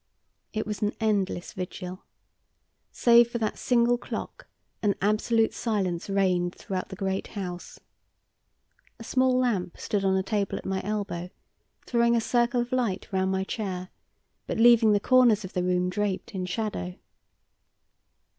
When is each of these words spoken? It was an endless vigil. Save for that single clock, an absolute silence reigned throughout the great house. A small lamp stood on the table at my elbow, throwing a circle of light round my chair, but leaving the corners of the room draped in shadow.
It 0.51 0.65
was 0.65 0.81
an 0.81 0.93
endless 0.99 1.53
vigil. 1.53 2.05
Save 2.91 3.29
for 3.29 3.37
that 3.37 3.59
single 3.59 3.99
clock, 3.99 4.47
an 4.81 4.95
absolute 4.99 5.53
silence 5.53 6.09
reigned 6.09 6.55
throughout 6.55 6.89
the 6.89 6.95
great 6.95 7.27
house. 7.37 7.79
A 8.99 9.03
small 9.03 9.37
lamp 9.37 9.77
stood 9.77 10.03
on 10.03 10.15
the 10.15 10.23
table 10.23 10.57
at 10.57 10.65
my 10.65 10.81
elbow, 10.83 11.29
throwing 11.85 12.15
a 12.15 12.19
circle 12.19 12.61
of 12.61 12.71
light 12.71 13.09
round 13.13 13.31
my 13.31 13.43
chair, 13.43 13.89
but 14.47 14.57
leaving 14.57 14.93
the 14.93 14.99
corners 14.99 15.45
of 15.45 15.53
the 15.53 15.61
room 15.63 15.87
draped 15.87 16.33
in 16.33 16.47
shadow. 16.47 16.95